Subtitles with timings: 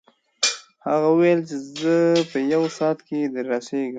[0.87, 1.95] هغه وویل چې زه
[2.31, 3.89] په یو ساعت کې دررسېږم.